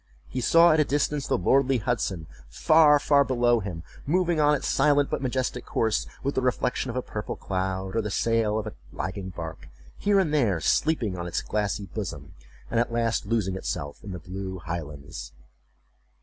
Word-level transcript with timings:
He 0.27 0.41
saw 0.41 0.71
at 0.71 0.79
a 0.79 0.83
distance 0.83 1.27
the 1.27 1.37
lordly 1.37 1.77
Hudson, 1.77 2.25
far, 2.49 2.97
far 2.97 3.23
below 3.23 3.59
him, 3.59 3.83
moving 4.03 4.39
on 4.39 4.55
its 4.55 4.67
silent 4.67 5.11
but 5.11 5.21
majestic 5.21 5.63
course, 5.63 6.07
with 6.23 6.33
the 6.33 6.41
reflection 6.41 6.89
of 6.89 6.95
a 6.95 7.03
purple 7.03 7.35
cloud, 7.35 7.95
or 7.95 8.01
the 8.01 8.09
sail 8.09 8.57
of 8.57 8.65
a 8.65 8.73
lagging 8.91 9.29
bark, 9.29 9.69
here 9.99 10.19
and 10.19 10.33
there 10.33 10.59
sleeping 10.59 11.15
on 11.19 11.27
its 11.27 11.43
glassy 11.43 11.85
bosom, 11.85 12.33
and 12.71 12.79
at 12.79 12.91
last 12.91 13.27
losing 13.27 13.55
itself 13.55 14.03
in 14.03 14.11
the 14.11 14.17
blue 14.17 14.57
highlands. 14.57 15.33